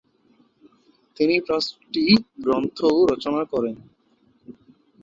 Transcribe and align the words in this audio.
তিনি 1.17 1.35
পাঁচটি 1.47 2.03
গ্রন্থও 2.37 2.97
রচনা 3.11 3.41
করেন। 3.43 3.75